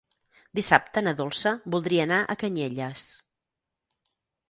Dissabte 0.59 1.03
na 1.03 1.13
Dolça 1.19 1.53
voldria 1.75 2.09
anar 2.09 2.19
a 2.25 2.39
Canyelles. 2.47 3.07